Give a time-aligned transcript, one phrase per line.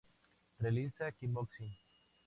[0.59, 1.73] Realiza kickboxing.